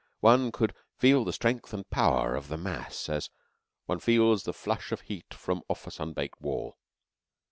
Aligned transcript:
One 0.21 0.51
could 0.51 0.73
feel 0.97 1.23
the 1.23 1.31
strength 1.31 1.75
and 1.75 1.87
power 1.91 2.35
of 2.35 2.47
the 2.47 2.57
mass 2.57 3.07
as 3.07 3.29
one 3.85 3.99
feels 3.99 4.45
the 4.45 4.51
flush 4.53 4.91
of 4.91 5.01
heat 5.01 5.31
from 5.31 5.61
off 5.69 5.85
a 5.85 5.91
sunbaked 5.91 6.41
wall. 6.41 6.79